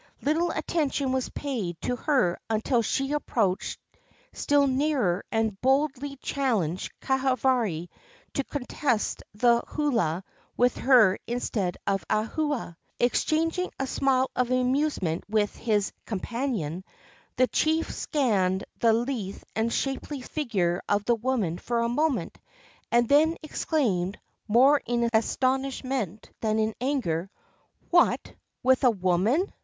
[0.23, 3.79] Little attention was paid to her until she approached
[4.33, 7.87] still nearer and boldly challenged Kahavari
[8.33, 10.23] to contest the holua
[10.57, 12.77] with her instead of Ahua.
[12.99, 16.83] Exchanging a smile of amusement with his companion,
[17.35, 22.39] the chief scanned the lithe and shapely figure of the woman for a moment,
[22.91, 27.29] and then exclaimed, more in astonishment than in anger,—
[27.91, 28.33] "What!
[28.63, 29.53] with a woman?"